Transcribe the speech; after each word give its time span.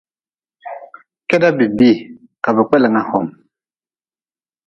Keda 1.29 1.49
bi 1.57 1.65
bii 1.77 1.97
ka 2.43 2.49
bi 2.55 2.61
kpelnga 2.67 3.01
hom. 3.09 3.27